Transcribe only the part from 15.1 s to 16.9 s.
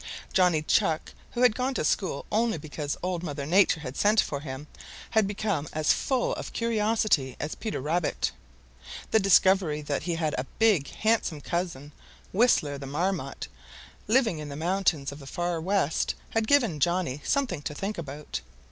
of the Far West, had given